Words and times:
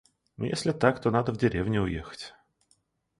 Если 0.39 0.71
так, 0.71 0.99
то 0.99 1.11
надо 1.11 1.31
в 1.31 1.37
деревню 1.37 1.83
уехать. 1.83 2.33